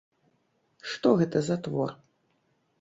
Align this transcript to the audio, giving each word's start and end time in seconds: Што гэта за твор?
Што 0.95 1.13
гэта 1.21 1.37
за 1.51 1.61
твор? 1.69 1.89